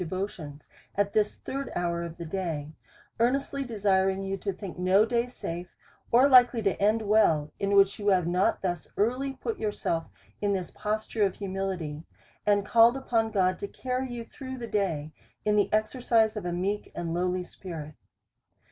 209 0.03 0.25
devotions^ 0.57 0.67
at 0.95 1.13
this 1.13 1.35
third 1.35 1.71
hour 1.75 2.01
of 2.01 2.17
the 2.17 2.25
day: 2.25 2.73
earnestly 3.19 3.63
de 3.63 3.75
siring 3.75 4.27
you 4.27 4.35
to 4.35 4.51
think 4.51 4.79
no 4.79 5.05
day 5.05 5.27
safe, 5.27 5.75
or 6.11 6.27
likely 6.27 6.59
to 6.63 6.75
end 6.81 7.03
well, 7.03 7.51
in 7.59 7.75
which 7.75 7.99
you 7.99 8.07
have 8.07 8.25
not 8.25 8.63
thus 8.63 8.87
early 8.97 9.33
put 9.33 9.59
youi'self 9.59 10.07
in 10.41 10.53
this 10.53 10.71
posture 10.71 11.23
ot 11.23 11.35
humility, 11.35 12.01
and 12.47 12.65
called 12.65 12.97
upon 12.97 13.29
God 13.29 13.59
to 13.59 13.67
carry 13.67 14.11
you 14.11 14.25
through 14.25 14.57
the 14.57 14.65
day 14.65 15.11
in 15.45 15.55
the 15.55 15.71
exercise 15.71 16.35
of 16.35 16.47
a 16.47 16.51
meek 16.51 16.91
and 16.95 17.13
lowly 17.13 17.43
spirit. 17.43 17.93